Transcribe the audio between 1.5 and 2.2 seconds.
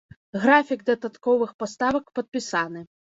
паставак